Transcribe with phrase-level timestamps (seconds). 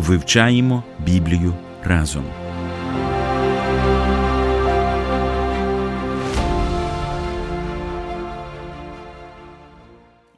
[0.00, 1.54] Вивчаємо Біблію
[1.84, 2.24] разом.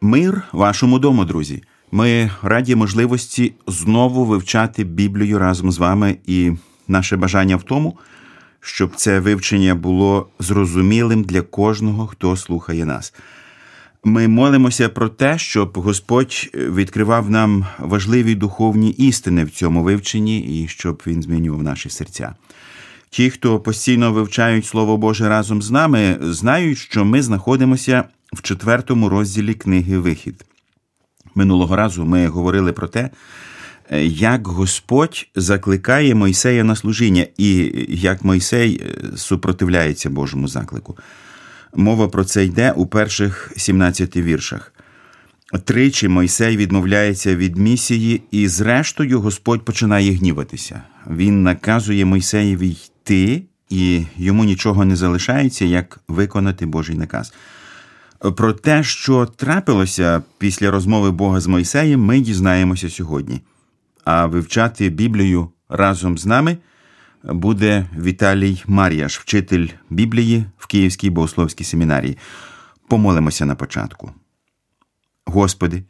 [0.00, 1.62] Мир вашому дому, друзі.
[1.92, 6.52] Ми раді можливості знову вивчати Біблію разом з вами, і
[6.88, 7.98] наше бажання в тому,
[8.60, 13.14] щоб це вивчення було зрозумілим для кожного, хто слухає нас.
[14.04, 20.68] Ми молимося про те, щоб Господь відкривав нам важливі духовні істини в цьому вивченні і
[20.68, 22.34] щоб Він змінював наші серця.
[23.10, 29.08] Ті, хто постійно вивчають Слово Боже разом з нами, знають, що ми знаходимося в четвертому
[29.08, 30.44] розділі книги Вихід.
[31.34, 33.10] Минулого разу ми говорили про те,
[34.06, 38.82] як Господь закликає Мойсея на служіння і як Мойсей
[39.16, 40.96] супротивляється Божому заклику.
[41.74, 44.72] Мова про це йде у перших 17 віршах.
[45.64, 50.82] Тричі Мойсей відмовляється від місії, і, зрештою, Господь починає гніватися.
[51.10, 57.32] Він наказує Мойсеєві йти, і йому нічого не залишається, як виконати Божий наказ.
[58.36, 63.40] Про те, що трапилося після розмови Бога з Мойсеєм, ми дізнаємося сьогодні.
[64.04, 66.56] А вивчати Біблію разом з нами
[67.24, 72.18] буде Віталій Мар'яш, вчитель Біблії в Київській богословській семінарії.
[72.88, 74.10] Помолимося на початку.
[75.26, 75.82] Господи,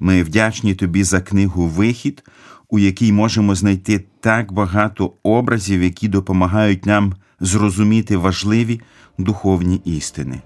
[0.00, 2.24] ми вдячні Тобі за книгу Вихід,
[2.68, 8.80] у якій можемо знайти так багато образів, які допомагають нам зрозуміти важливі
[9.18, 10.40] духовні істини.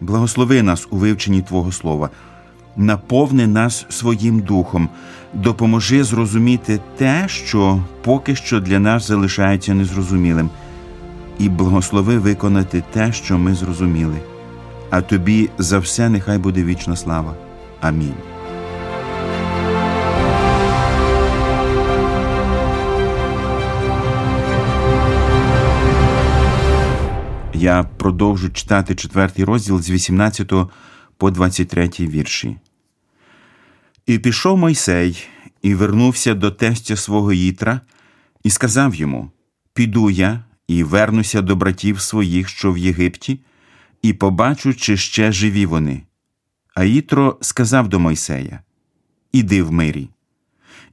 [0.00, 2.10] Благослови нас у вивченні Твого Слова,
[2.76, 4.88] наповни нас своїм духом,
[5.34, 10.50] допоможи зрозуміти те, що поки що для нас залишається незрозумілим,
[11.38, 14.16] і благослови виконати те, що ми зрозуміли.
[14.90, 17.34] А тобі за все нехай буде вічна слава.
[17.80, 18.14] Амінь.
[27.54, 30.52] Я продовжу читати четвертий розділ з 18
[31.24, 32.56] по 23 вірші.
[34.06, 35.26] І пішов Мойсей
[35.62, 37.80] і вернувся до тестя свого Їтра,
[38.42, 39.30] і сказав йому:
[39.74, 43.40] Піду я і вернуся до братів своїх, що в Єгипті,
[44.02, 46.02] і побачу, чи ще живі вони.
[46.74, 48.60] А Їтро сказав до Мойсея:
[49.32, 50.08] Іди в мирі.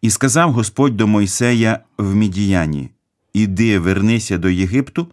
[0.01, 2.89] І сказав Господь до Мойсея в Мідіяні:
[3.33, 5.07] Іди, вернися до Єгипту,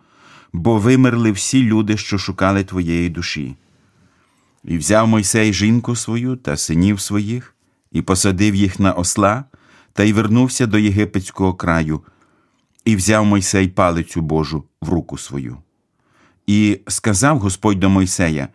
[0.52, 3.56] бо вимерли всі люди, що шукали твоєї душі.
[4.68, 7.54] І взяв Мойсей жінку свою та синів своїх,
[7.92, 9.44] і посадив їх на осла,
[9.92, 12.00] та й вернувся до єгипетського краю,
[12.84, 15.56] і взяв Мойсей палицю Божу в руку свою.
[16.46, 18.48] І сказав Господь до Мойсея: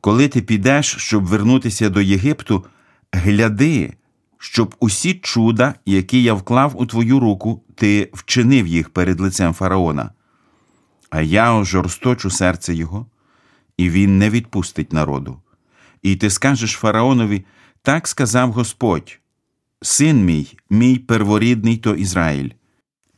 [0.00, 2.64] Коли ти підеш, щоб вернутися до Єгипту,
[3.12, 3.94] гляди,
[4.38, 10.10] щоб усі чуда, які я вклав у твою руку, ти вчинив їх перед лицем фараона.
[11.10, 13.06] А я ожорсточу серце його,
[13.76, 15.40] і він не відпустить народу.
[16.06, 17.44] І ти скажеш фараонові:
[17.82, 19.18] так сказав Господь,
[19.82, 22.50] син мій, мій перворідний то Ізраїль.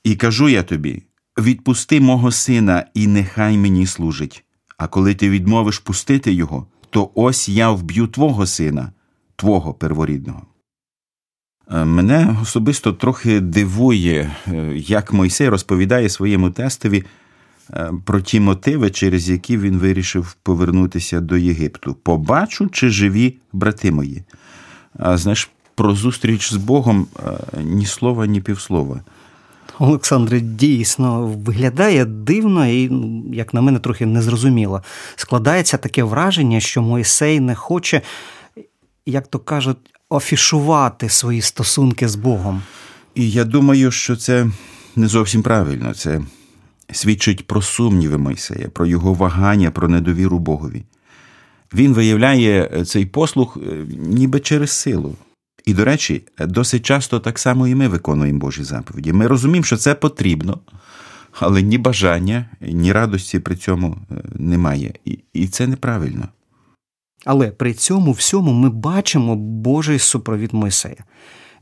[0.04, 1.02] І кажу я тобі:
[1.38, 4.44] відпусти мого сина, і нехай мені служить.
[4.76, 8.92] А коли ти відмовиш пустити його, то ось я вб'ю твого сина,
[9.36, 10.42] твого перворідного.
[11.70, 14.36] Мене особисто трохи дивує,
[14.74, 17.04] як Мойсей розповідає своєму тестові
[18.04, 21.94] про ті мотиви, через які він вирішив повернутися до Єгипту.
[21.94, 24.22] Побачу, чи живі брати мої.
[24.98, 27.06] А знаєш, про зустріч з Богом
[27.64, 29.00] ні слова, ні півслова.
[29.78, 32.90] Олександре, дійсно виглядає дивно і,
[33.32, 34.82] як на мене, трохи незрозуміло.
[35.16, 38.02] Складається таке враження, що Мойсей не хоче,
[39.06, 39.78] як то кажуть,
[40.08, 42.62] офішувати свої стосунки з Богом.
[43.14, 44.46] І я думаю, що це
[44.96, 45.94] не зовсім правильно.
[45.94, 46.20] Це
[46.92, 50.84] свідчить про сумніви Мойсея, про його вагання, про недовіру Богові.
[51.74, 53.58] Він виявляє цей послух
[53.88, 55.16] ніби через силу.
[55.64, 59.12] І, до речі, досить часто так само і ми виконуємо Божі заповіді.
[59.12, 60.60] Ми розуміємо, що це потрібно,
[61.40, 63.96] але ні бажання, ні радості при цьому
[64.34, 64.94] немає.
[65.04, 66.28] І, І це неправильно.
[67.24, 71.04] Але при цьому всьому ми бачимо Божий супровід Мойсея.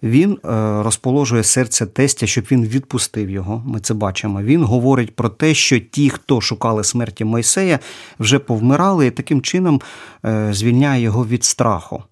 [0.03, 0.39] Він е,
[0.83, 3.63] розположує серце тестя, щоб він відпустив його.
[3.67, 4.43] Ми це бачимо.
[4.43, 7.79] Він говорить про те, що ті, хто шукали смерті Мойсея,
[8.19, 9.81] вже повмирали, і таким чином
[10.25, 12.03] е, звільняє його від страху.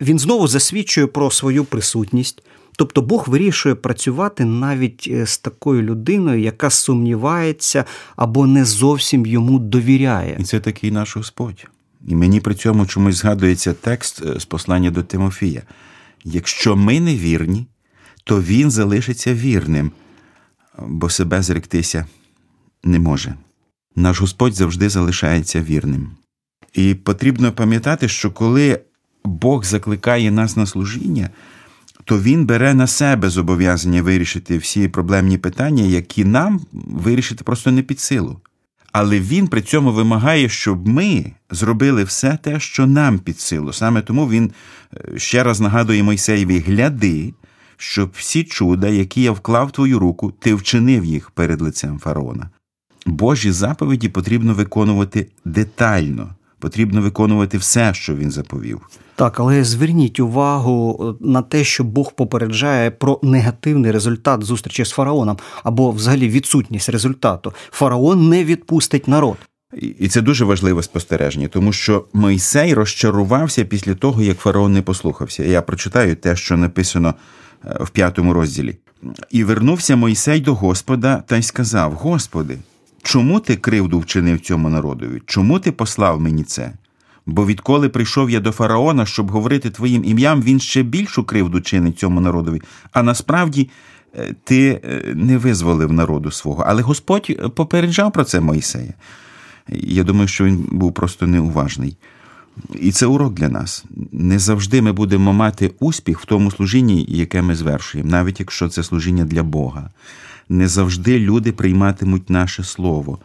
[0.00, 2.42] Він знову засвідчує про свою присутність.
[2.78, 7.84] Тобто Бог вирішує працювати навіть е, з такою людиною, яка сумнівається
[8.16, 10.36] або не зовсім йому довіряє.
[10.40, 11.66] І це такий наш Господь.
[12.08, 15.62] І мені при цьому чомусь згадується текст з послання до Тимофія.
[16.28, 17.66] Якщо ми не вірні,
[18.24, 19.90] то він залишиться вірним,
[20.78, 22.06] бо себе зректися
[22.84, 23.34] не може.
[23.96, 26.10] Наш Господь завжди залишається вірним.
[26.72, 28.80] І потрібно пам'ятати, що коли
[29.24, 31.30] Бог закликає нас на служіння,
[32.04, 37.82] то Він бере на себе зобов'язання вирішити всі проблемні питання, які нам вирішити просто не
[37.82, 38.40] під силу.
[38.98, 43.72] Але він при цьому вимагає, щоб ми зробили все те, що нам під силу.
[43.72, 44.52] Саме тому він
[44.94, 47.34] е, ще раз нагадує Мойсеєві: гляди,
[47.76, 52.50] щоб всі чуда, які я вклав в твою руку, ти вчинив їх перед лицем фараона.
[53.06, 58.80] Божі заповіді потрібно виконувати детально, потрібно виконувати все, що він заповів.
[59.16, 64.90] Так, але зверніть увагу е, на те, що Бог попереджає про негативний результат зустрічі з
[64.90, 67.52] фараоном або взагалі відсутність результату.
[67.70, 69.36] Фараон не відпустить народ.
[69.98, 75.44] І це дуже важливе спостереження, тому що Мойсей розчарувався після того, як фараон не послухався.
[75.44, 77.14] Я прочитаю те, що написано
[77.64, 78.76] е, в п'ятому розділі.
[79.30, 82.58] І вернувся Мойсей до Господа та й сказав: Господи,
[83.02, 85.22] чому ти кривду вчинив цьому народові?
[85.26, 86.72] Чому ти послав мені це?
[87.26, 91.98] Бо відколи прийшов я до фараона, щоб говорити твоїм ім'ям, він ще більшу кривду чинить
[91.98, 92.62] цьому народові.
[92.92, 93.70] А насправді
[94.16, 96.64] е, ти е, не визволив народу свого.
[96.66, 98.94] Але Господь попереджав про це Моїсея.
[99.68, 101.96] Я думаю, що він був просто неуважний.
[102.74, 103.84] І це урок для нас.
[104.12, 108.82] Не завжди ми будемо мати успіх в тому служінні, яке ми звершуємо, навіть якщо це
[108.82, 109.90] служіння для Бога.
[110.48, 113.18] Не завжди люди прийматимуть наше слово.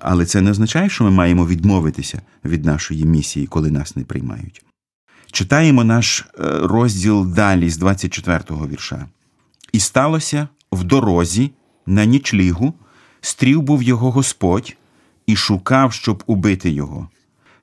[0.00, 4.64] Але це не означає, що ми маємо відмовитися від нашої місії, коли нас не приймають.
[5.32, 6.26] Читаємо наш е,
[6.62, 9.06] розділ далі з 24-го вірша.
[9.72, 11.50] І сталося в дорозі,
[11.86, 12.74] на нічлігу,
[13.20, 14.76] стрів був його Господь
[15.26, 17.08] і шукав, щоб убити його.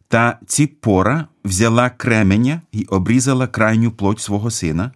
[0.08, 4.92] Та Ціпора взяла кременя і обрізала крайню плоть свого сина,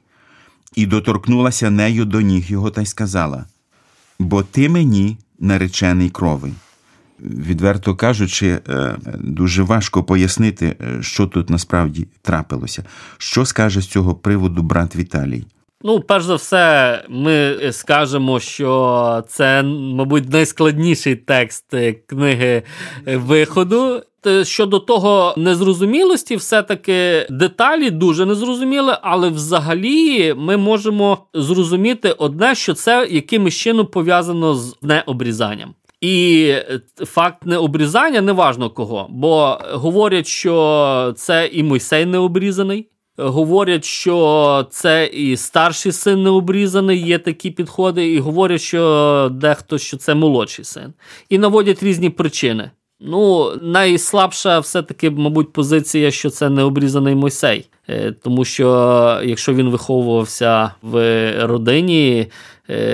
[0.75, 3.45] і доторкнулася нею до ніг його та й сказала:
[4.19, 6.51] Бо ти мені наречений крови.
[7.23, 12.83] Відверто кажучи, е, дуже важко пояснити, е, що тут насправді трапилося.
[13.17, 15.43] Що скаже з цього приводу брат Віталій?
[15.81, 21.65] Ну, перш за все, ми скажемо, що це, мабуть, найскладніший текст
[22.07, 22.63] книги
[23.05, 24.01] виходу.
[24.43, 33.07] Щодо того незрозумілості, все-таки деталі дуже незрозуміли, але взагалі ми можемо зрозуміти одне, що це
[33.11, 35.73] якимось чином пов'язано з необрізанням.
[36.03, 36.53] І
[37.05, 42.89] факт необрізання неважно кого, бо говорять, що це і Мойсей не обрізаний.
[43.17, 49.97] Говорять, що це і старший син необрізаний, є такі підходи, і говорять, що дехто що
[49.97, 50.93] це молодший син.
[51.29, 52.71] І наводять різні причини.
[52.99, 57.69] Ну, найслабша все-таки, мабуть, позиція, що це необрізаний Мойсей.
[57.89, 58.67] Е, тому що
[59.23, 62.27] якщо він виховувався в родині Е,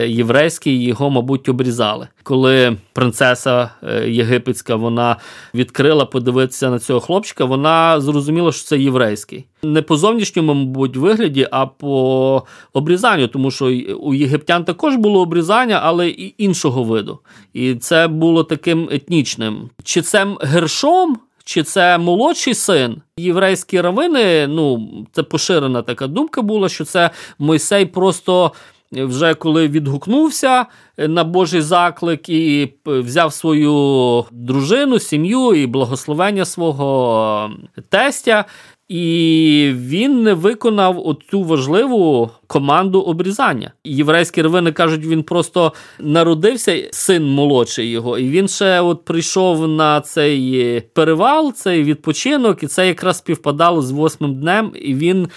[0.07, 2.07] єврейський, його, мабуть, обрізали.
[2.23, 5.15] Коли принцеса е, єгипетська вона
[5.53, 9.45] відкрила подивитися на цього хлопчика, вона зрозуміла, що це єврейський.
[9.63, 13.65] Не по зовнішньому, мабуть, вигляді, а по обрізанню, тому що
[13.99, 17.19] у єгиптян також було обрізання, але і іншого виду.
[17.53, 19.69] І це було таким етнічним.
[19.83, 21.17] Чи це гершом?
[21.43, 23.01] Чи це молодший син?
[23.17, 27.09] Єврейські равини, ну це поширена така думка була, що це
[27.39, 28.51] Мойсей просто
[28.91, 30.65] вже коли відгукнувся
[30.97, 37.51] е, на Божий заклик і взяв свою дружину, сім'ю і благословення свого
[37.89, 38.45] тестя.
[38.89, 43.71] І він не виконав оцю важливу команду обрізання.
[43.83, 50.01] Єврейські равини кажуть, він просто народився, син молодший його, і він ще от прийшов на
[50.01, 54.71] цей перевал, цей відпочинок, і це якраз співпадало з восьмим днем.
[54.75, 55.27] І він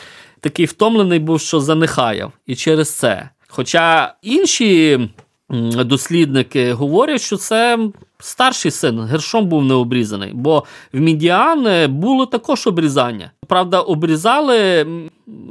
[0.40, 2.32] такий втомлений був, що занехаяв.
[2.46, 3.28] І через це.
[3.54, 5.00] Хоча інші
[5.84, 7.78] дослідники говорять, що це
[8.18, 13.30] старший син Гершом був не обрізаний, бо в Мідіан було також обрізання.
[13.48, 14.86] Правда, обрізали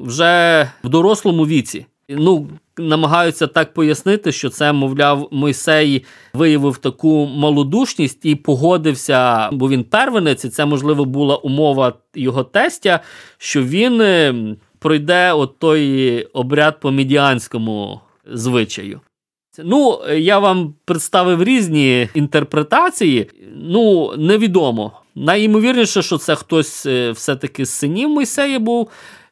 [0.04, 1.86] вже в дорослому віці.
[2.10, 9.84] Ну, намагаються так пояснити, що це, мовляв, Мойсей виявив таку малодушність і погодився, бо він
[9.84, 13.00] первенець, і це можливо була умова його тестя,
[13.38, 14.02] що він
[14.82, 19.02] пройде от той обряд по медіанському звичаю.
[19.64, 23.30] Ну, я вам представив різні інтерпретації.
[23.56, 24.92] Ну, невідомо.
[25.16, 28.90] Найімовірніше, що це хтось е, все-таки з синів Мойсея був.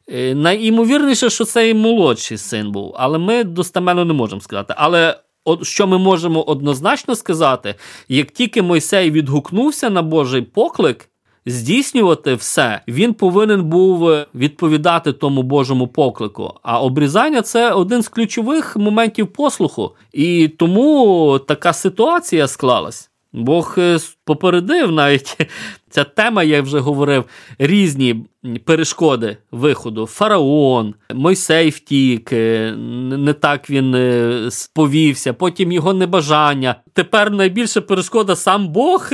[0.08, 4.74] Е, найімовірніше, що це і молодший син був, але ми достеменно не можемо сказати.
[4.76, 7.74] Але от що ми можемо однозначно сказати,
[8.08, 11.10] як тільки Мойсей відгукнувся на Божий поклик,
[11.46, 16.54] здійснювати все, він повинен був відповідати тому Божому поклику.
[16.62, 19.94] А обрізання це один з ключових моментів послуху.
[20.12, 23.09] І тому така ситуація склалась.
[23.32, 25.36] Бог е, попередив навіть
[25.90, 27.24] ця тема, я вже говорив,
[27.58, 28.24] різні
[28.64, 30.06] перешкоди виходу.
[30.06, 32.74] Фараон, Мойсей втік, е,
[33.18, 36.74] не так він е, сповівся, потім його небажання.
[36.92, 39.10] Тепер найбільша перешкода сам Бог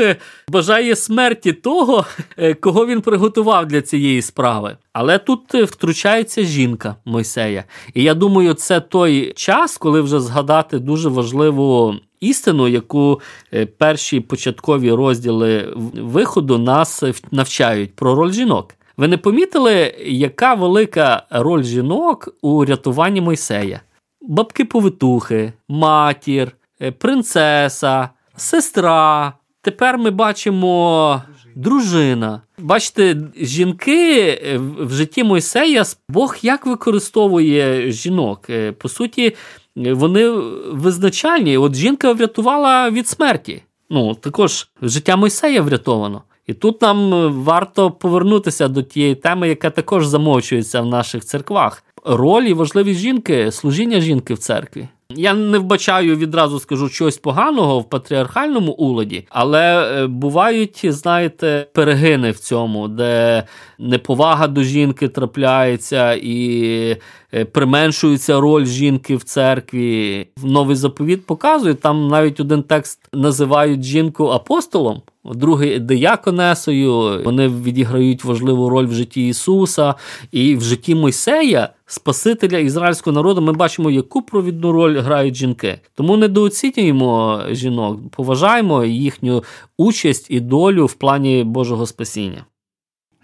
[0.49, 2.05] бажає смерті того,
[2.61, 4.77] кого він приготував для цієї справи.
[4.93, 7.65] Але тут втручається жінка Мойсея.
[7.95, 11.95] І я думаю, це той час, коли вже згадати дуже важливу
[12.29, 13.21] істину, яку
[13.55, 18.75] е, перші початкові розділи виходу нас навчають про роль жінок.
[18.97, 23.81] Ви не помітили, яка велика роль жінок у рятуванні Мойсея?
[24.21, 26.53] Бабки-повитухи, матір,
[26.83, 29.33] е, принцеса, сестра.
[29.63, 31.23] Тепер ми бачимо
[31.55, 32.43] дружина.
[32.59, 38.47] Бачите, жінки е, в житті Мойсея Бог як використовує жінок.
[38.79, 39.37] По суті,
[39.77, 40.29] вони
[40.73, 41.59] визначальні.
[41.59, 43.63] От жінка врятувала від смерті.
[43.91, 46.23] Ну, також життя Мойсея врятовано.
[46.47, 51.83] І тут нам варто повернутися до тієї теми, яка також замовчується в наших церквах.
[52.05, 54.89] Роль і важливість жінки, служіння жінки в церкві.
[55.11, 62.31] Я не вбачаю відразу скажу чогось поганого в патріархальному уладі, але е, бувають, знаєте, перегини
[62.31, 63.43] в цьому, де
[63.79, 66.97] неповага до жінки трапляється і е,
[67.45, 70.29] применшується роль жінки в церкві.
[70.43, 75.03] Новий заповіт показує, там навіть один текст називають жінку апостолом.
[75.35, 79.95] Другий дияконесою, вони відіграють важливу роль в житті Ісуса
[80.33, 83.41] і в житті Мойсея, Спасителя ізраїльського народу.
[83.41, 85.81] Ми бачимо, яку провідну роль грають жінки.
[85.95, 89.45] Тому недооцінюємо жінок, поважаємо їхню
[89.79, 92.45] участь і долю в плані Божого спасіння.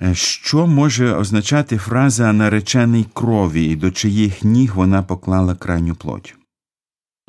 [0.02, 6.34] Е, що може означати фраза наречений крові і до чиїх ніг вона поклала крайню плоть?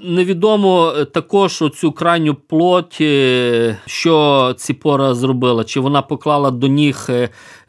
[0.04, 7.10] Невідомо е, також оцю крайню плоть, е, що Ціпора зробила, чи вона поклала до ніг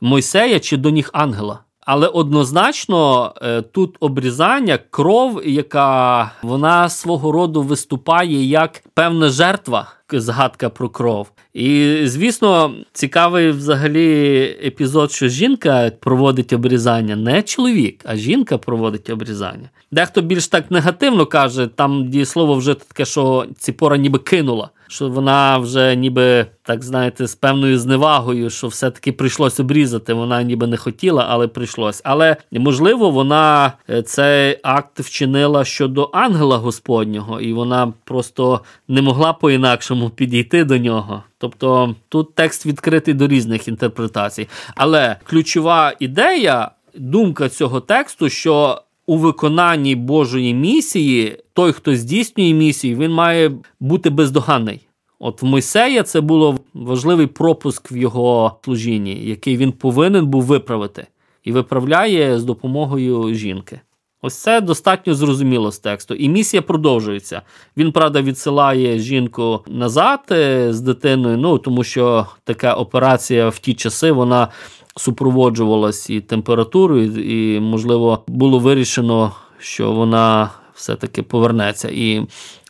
[0.01, 1.64] Мойсея, чи до ніг ангела.
[1.85, 3.33] Але однозначно
[3.73, 11.31] тут обрізання, кров, яка вона свого роду виступає як певна жертва, згадка про кров.
[11.55, 19.71] І, звісно, цікавий взагалі епізод, що жінка проводить обрізання, не чоловік, а жінка проводить обрізання.
[19.91, 25.59] Дехто більш так негативно каже, там дієслово вже таке, що ціпора ніби кинула що вона
[25.59, 30.15] вже ніби, так знаєте, з певною зневагою, що все-таки прийшлось обрізати.
[30.15, 32.01] Вона ніби не хотіла, але прийшлось.
[32.05, 39.33] Але можливо, вона е, цей акт вчинила щодо ангела Господнього, і вона просто не могла
[39.33, 41.23] по-інакшому підійти до нього.
[41.39, 44.49] Тобто тут текст відкритий до різних інтерпретацій.
[44.75, 52.99] Але ключова ідея, думка цього тексту, що у виконанні Божої місії, той, хто здійснює місію,
[52.99, 54.81] він має бути бездоганний.
[55.19, 61.07] От в Мойсея це було важливий пропуск в його служінні, який він повинен був виправити,
[61.45, 63.81] і виправляє з допомогою жінки.
[64.23, 66.15] Ось це достатньо зрозуміло з тексту.
[66.15, 67.43] І місія продовжується.
[67.77, 73.75] Він, правда, відсилає жінку назад е, з дитиною, ну тому що така операція в ті
[73.75, 74.49] часи вона
[74.97, 81.89] супроводжувалась і температурою, і, можливо, було вирішено, що вона все-таки повернеться.
[81.93, 82.27] І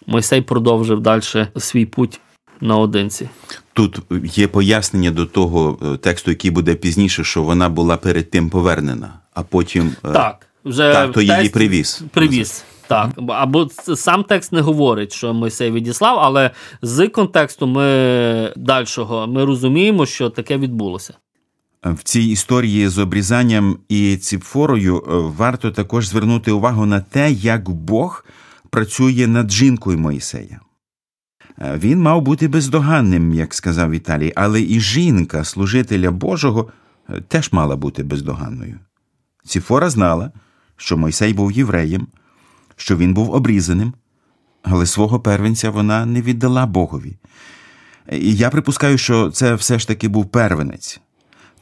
[0.06, 1.22] Мойсей продовжив далі
[1.56, 2.20] свій путь
[2.60, 3.28] наодинці.
[3.72, 8.50] Тут є пояснення до того е, тексту, який буде пізніше, що вона була перед тим
[8.50, 12.02] повернена, а потім е, так, вже так, то її привіз.
[12.12, 12.64] Привіз.
[12.88, 16.50] Так, або сам текст не говорить, що Мойсей відіслав, але
[16.82, 21.14] з контексту ми дальшого ми розуміємо, що таке відбулося.
[21.84, 25.02] В цій історії з обрізанням і ціпфорою е,
[25.36, 28.24] варто також звернути увагу на те, як Бог
[28.70, 30.60] працює над жінкою Моїсея.
[31.58, 36.68] Е, він мав бути бездоганним, як сказав Віталій, але і жінка, служителя Божого,
[37.08, 38.78] е, теж мала бути бездоганною.
[39.44, 40.32] Ціфора знала,
[40.76, 42.06] що Мойсей був євреєм,
[42.76, 43.92] що він був обрізаним,
[44.62, 47.16] але свого первенця вона не віддала Богові.
[48.12, 51.00] І я припускаю, що це все ж таки був первенець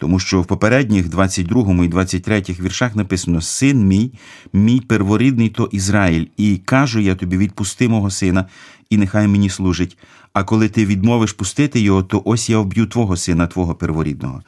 [0.02, 4.12] Тому що в попередніх 22 і 23 віршах написано: Син мій,
[4.52, 8.46] мій перворідний то Ізраїль, і кажу я тобі, відпусти мого сина,
[8.90, 9.98] і нехай мені служить.
[10.32, 14.42] А коли ти відмовиш пустити його, то ось я вб'ю твого сина, твого перворідного.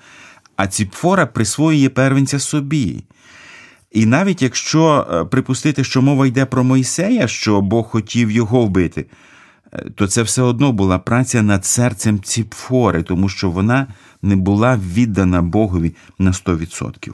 [0.57, 3.05] А Ціпфора присвоює первенця собі.
[3.93, 9.07] І навіть якщо е, припустити, що мова йде про Мойсея, що Бог хотів його вбити,
[9.95, 13.87] то це все одно була праця над серцем Ціпфори, тому що вона
[14.23, 17.13] не була віддана Богові на 100%.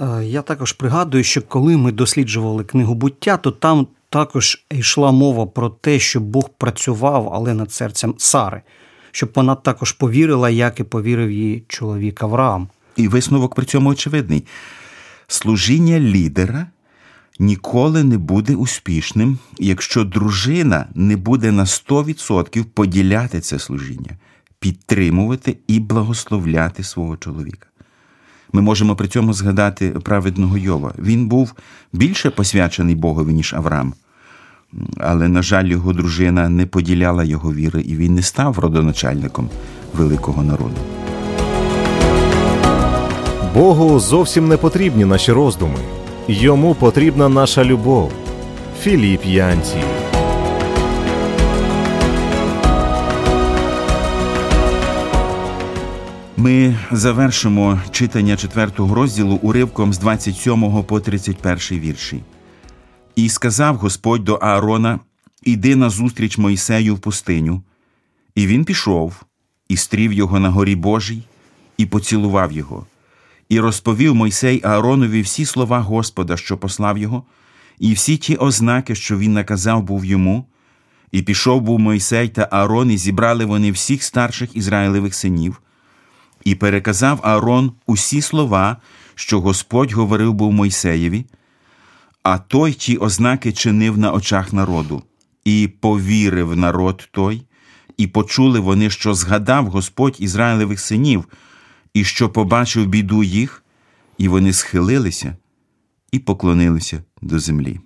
[0.00, 5.46] Е, Я також пригадую, що коли ми досліджували книгу буття, то там також йшла мова
[5.46, 8.62] про те, що Бог працював, але над серцем Сари,
[9.10, 12.68] щоб вона також повірила, як і повірив її чоловік Авраам.
[12.96, 14.44] І висновок при цьому очевидний.
[15.28, 16.66] Служіння лідера
[17.38, 24.10] ніколи не буде успішним, якщо дружина не буде на 100% поділяти це служіння,
[24.58, 27.68] підтримувати і благословляти свого чоловіка.
[28.52, 30.94] Ми можемо при цьому згадати праведного Йова.
[30.98, 31.54] Він був
[31.92, 33.94] більше посвячений Богові, ніж Авраам.
[34.98, 39.50] Але, на жаль, його дружина не поділяла його віри, і він не став родоначальником
[39.94, 40.76] великого народу.
[43.54, 45.78] Богу зовсім не потрібні наші роздуми.
[46.28, 48.12] Йому потрібна наша любов.
[48.80, 49.76] Філіп Янці.
[56.36, 62.22] Ми завершимо читання четвертого розділу уривком з 27 по 31 вірші.
[63.16, 65.00] І сказав Господь до Аарона:
[65.42, 67.62] Іди назустріч Мойсею в пустиню.
[68.34, 69.22] І він пішов,
[69.68, 71.22] і стрів його на горі Божій,
[71.78, 72.86] і поцілував його,
[73.48, 77.24] і розповів Мойсей Ааронові всі слова Господа, що послав його,
[77.78, 80.46] і всі ті ознаки, що він наказав був йому.
[81.12, 85.62] І пішов був Мойсей та Аарон, і зібрали вони всіх старших Ізраїлевих синів.
[86.44, 88.76] І переказав Аарон усі слова,
[89.14, 91.24] що Господь говорив був Мойсеєві,
[92.22, 95.02] а той ті ознаки чинив на очах народу,
[95.44, 97.42] і повірив народ той,
[97.96, 101.24] і почули вони, що згадав Господь Ізраїлевих синів,
[101.96, 103.62] і що побачив біду їх,
[104.18, 105.36] і вони схилилися
[106.12, 107.80] і поклонилися до землі.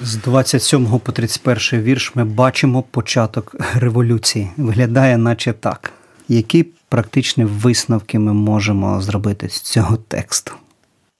[0.00, 4.50] З 27 по 31 вірш ми бачимо початок революції.
[4.56, 5.92] Виглядає, наче так.
[6.28, 10.52] Які практичні висновки ми можемо зробити з цього тексту?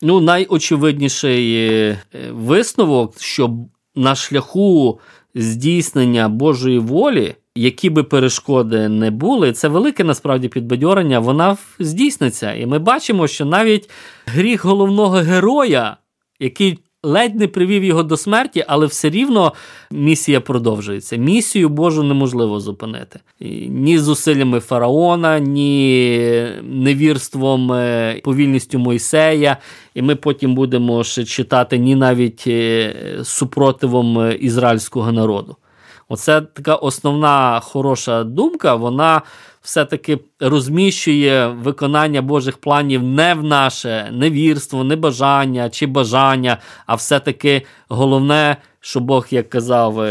[0.02, 1.98] Ну, найочевидніший е,
[2.30, 3.56] висновок, що
[3.94, 5.00] на шляху
[5.34, 12.54] здійснення Божої волі, які би перешкоди не були, це велике насправді підбадьорення, вона здійсниться.
[12.54, 13.90] І ми бачимо, що навіть
[14.26, 15.96] гріх головного героя,
[16.40, 19.52] який ледь не привів його до смерті, але все рівно
[19.90, 21.16] місія продовжується.
[21.16, 23.20] Місію Божу неможливо зупинити.
[23.68, 29.56] Ні зусиллями фараона, ні невірством, е, повільністю Мойсея.
[29.94, 35.56] І ми потім будемо ще читати ні навіть е, супротивом е, ізраїльського народу.
[36.08, 38.74] Оце така основна хороша думка.
[38.74, 39.22] Вона
[39.62, 47.62] все-таки розміщує виконання Божих планів не в наше невірство, не бажання чи бажання, а все-таки
[47.88, 50.06] головне, що Бог як казав,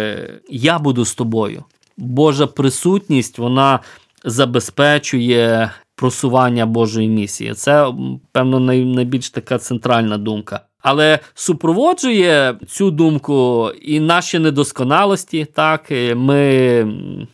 [0.50, 1.64] я буду з тобою.
[1.98, 3.80] Божа присутність вона
[4.26, 7.54] забезпечує просування Божої місії.
[7.54, 7.94] Це,
[8.32, 10.62] певно, найбільш така центральна думка.
[10.82, 15.48] Але супроводжує цю думку і наші недосконалості.
[15.54, 16.44] Так, ми,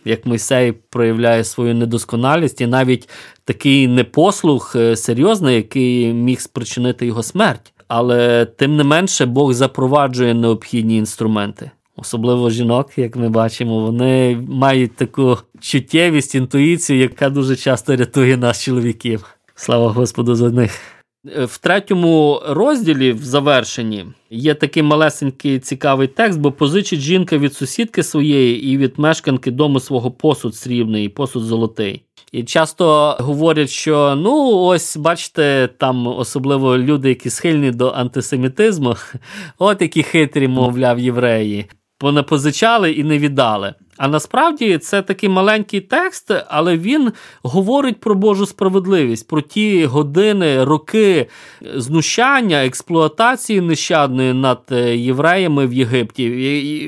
[0.06, 3.10] як Мойсей проявляє свою недосконалість, і навіть
[3.46, 7.74] такий непослух серйозний, який міг спричинити його смерть.
[7.88, 11.72] Але тим не менше Бог запроваджує необхідні інструменти.
[11.96, 18.64] Особливо жінок, як ми бачимо, вони мають таку чуттєвість, інтуїцію, яка дуже часто рятує нас,
[18.64, 19.26] чоловіків.
[19.56, 20.97] Слава Господу за них.
[21.26, 28.04] В третьому розділі, в завершенні, є такий малесенький цікавий текст, бо позичить жінка від сусідки
[28.04, 32.04] своєї і від мешканки дому свого посуд срібний посуд золотий.
[32.32, 38.96] І часто говорять, що ну ось бачите, там особливо люди, які схильні до антисемітизму,
[39.58, 41.66] от які хитрі, мовляв, євреї,
[41.98, 43.74] понапозичали і не віддали.
[43.98, 47.12] А насправді це такий маленький текст, але він
[47.44, 51.28] говорить про Божу справедливість, про ті години, роки
[51.76, 54.62] знущання, експлуатації нещадної над
[54.94, 56.30] євреями в Єгипті,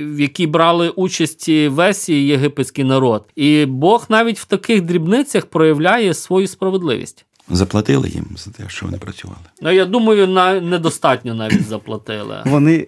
[0.01, 3.25] в якій брали участь весь єгипетський народ.
[3.35, 7.25] І Бог навіть в таких дрібницях проявляє свою справедливість.
[7.49, 9.39] Заплатили їм за те, що вони працювали.
[9.61, 12.43] Ну, я думаю, на недостатньо навіть заплатили.
[12.45, 12.79] Вони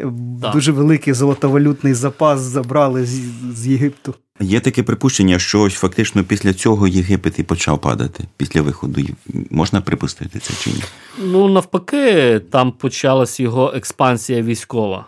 [0.42, 0.54] Так.
[0.54, 3.22] дуже великий золотовалютний запас забрали з,
[3.56, 4.14] з Єгипту.
[4.40, 9.02] Є таке припущення, що ось фактично після цього Єгипет і почав падати після виходу.
[9.50, 10.84] Можна припустити це чи ні?
[11.24, 15.06] Ну, навпаки, там почалась його експансія військова.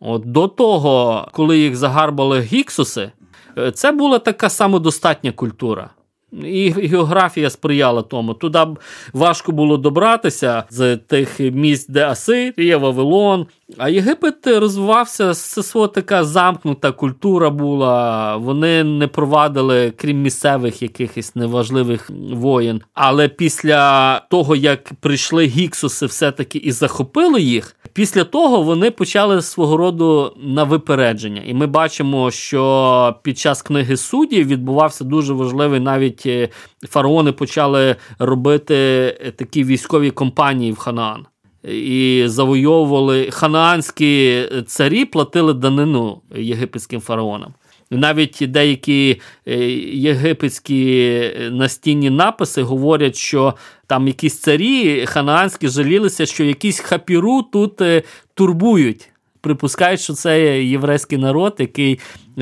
[0.00, 3.10] От до того, коли їх загарбали гіксуси,
[3.58, 5.90] е, це була така самодостатня культура.
[6.32, 8.34] І географія сприяла тому.
[8.34, 8.66] Туди
[9.12, 13.46] важко було добратися з тих місць, де Асирія, Вавилон.
[13.78, 18.36] А Єгипет розвивався це свого така замкнута культура була.
[18.36, 22.82] Вони не провадили, крім місцевих якихось неважливих воєн.
[22.94, 29.76] Але після того, як прийшли гіксуси, все-таки і захопили їх, після того вони почали свого
[29.76, 31.42] роду на випередження.
[31.46, 36.48] І ми бачимо, що під час книги суддів відбувався дуже важливий навіть е,
[36.88, 41.26] фараони почали робити е, такі військові компанії в Ханаан.
[41.64, 47.54] І завойовували ханаанські царі платили данину єгипетським фараонам.
[47.92, 49.56] Навіть деякі е,
[49.92, 51.00] єгипетські
[51.36, 53.54] е, настінні написи говорять, що
[53.86, 58.02] там якісь царі ханаанські жалілися, що якісь хапіру тут е,
[58.34, 59.08] турбують.
[59.40, 62.00] Припускають, що це єврейський народ, який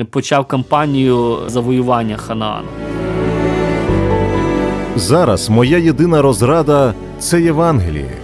[0.09, 2.67] почав кампанію завоювання Ханаану.
[4.95, 8.20] Зараз моя єдина розрада це Євангеліє.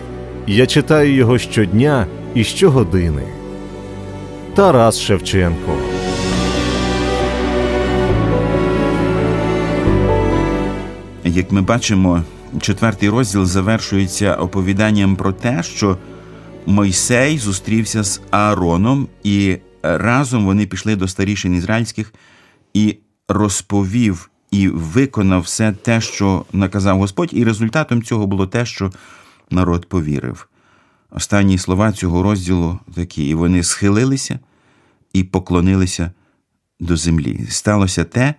[0.49, 3.23] Я читаю його щодня і щогодини.
[4.55, 5.77] Тарас Шевченко.
[11.23, 12.23] Як ми бачимо,
[12.61, 15.97] четвертий розділ завершується оповіданням про те, що
[16.65, 22.13] Мойсей зустрівся з Аароном, і разом вони пішли до старішин ізраїльських
[22.73, 28.91] і розповів і виконав все те, що наказав Господь, і результатом цього було те, що
[29.49, 30.47] народ повірив.
[31.11, 34.39] Останні слова цього розділу такі: і вони схилилися
[35.13, 36.11] і поклонилися
[36.79, 37.47] до землі.
[37.49, 38.33] Сталося те,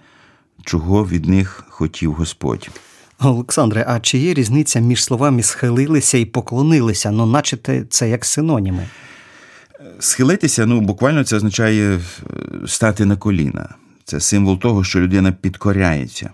[0.64, 2.71] чого від них хотів Господь.
[3.21, 7.11] Олександре, а чи є різниця між словами схилилися і поклонилися?
[7.11, 7.59] Ну, наче
[7.90, 8.87] це як синоніми.
[9.99, 12.01] Схилитися, ну буквально це означає е,
[12.66, 13.75] стати на коліна.
[14.05, 16.31] Це символ того, що людина підкоряється.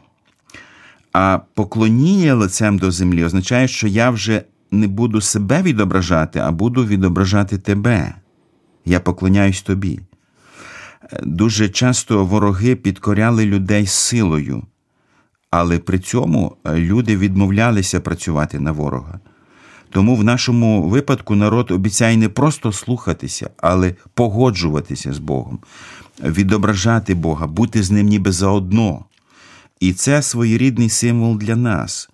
[1.13, 4.43] А поклоніння лицем до землі означає, що я вже
[4.81, 8.15] не буду себе відображати, а буду відображати тебе.
[8.85, 10.01] Я поклоняюсь тобі.
[11.23, 14.63] Дуже часто вороги підкоряли людей силою,
[15.51, 19.21] але при цьому е, люди відмовлялися працювати на ворога.
[19.91, 25.59] Тому в нашому випадку народ обіцяє не просто слухатися, але погоджуватися з Богом,
[26.23, 29.05] відображати Бога, бути з ним ніби заодно.
[29.81, 32.11] І це своєрідний символ для нас.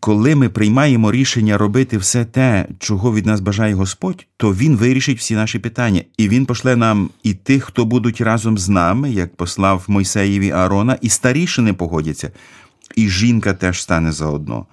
[0.00, 5.18] Коли ми приймаємо рішення робити все те, чого від нас бажає Господь, то Він вирішить
[5.18, 9.36] всі наші питання, і Він пошле нам і тих, хто будуть разом з нами, як
[9.36, 12.30] послав Мойсеєві Аарона, і старішини погодяться,
[12.96, 14.66] і жінка теж стане заодно.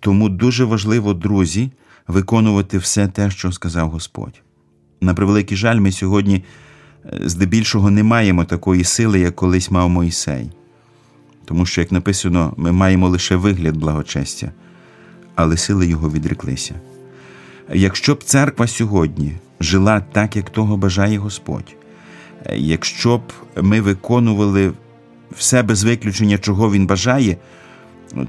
[0.00, 1.70] Тому дуже важливо, друзі,
[2.08, 4.42] виконувати все те, що сказав Господь.
[5.00, 6.44] На превеликий жаль, ми сьогодні
[7.04, 10.50] е, здебільшого не маємо такої сили, як колись мав Мойсей.
[11.44, 14.52] Тому що, як написано, ми маємо лише вигляд благочестя,
[15.34, 16.74] але сили його відреклися.
[17.72, 21.76] Якщо б церква сьогодні жила так, як того бажає Господь,
[22.54, 24.72] якщо б ми виконували
[25.30, 27.36] все без виключення, чого Він бажає,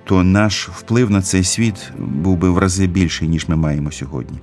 [0.06, 4.38] то наш вплив на цей світ був би в рази більший, ніж ми маємо сьогодні.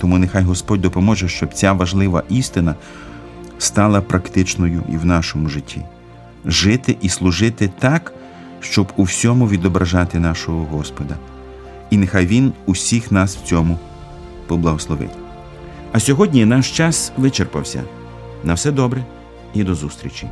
[0.00, 2.74] Тому нехай Господь допоможе, щоб ця важлива істина
[3.58, 5.82] стала практичною і в нашому житті.
[6.46, 8.12] Жити і служити так,
[8.60, 11.16] щоб у всьому відображати нашого Господа.
[11.90, 13.78] І нехай Він усіх нас в цьому
[14.46, 15.16] поблагословить.
[15.92, 17.82] А сьогодні наш час вичерпався.
[18.44, 19.04] На все добре
[19.54, 20.28] і до зустрічі!